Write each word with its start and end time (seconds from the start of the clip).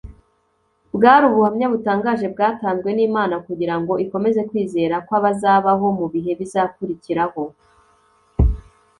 bwari 0.95 1.23
ubuhamya 1.29 1.65
butangaje 1.73 2.25
bwatanzwe 2.33 2.89
n’imana 2.93 3.35
kugira 3.45 3.75
ngo 3.79 3.93
ikomeze 4.05 4.41
kwizera 4.49 4.95
kw’abazabaho 5.05 5.87
mu 5.99 6.05
bihe 6.13 6.31
bizakurikiraho 6.39 7.43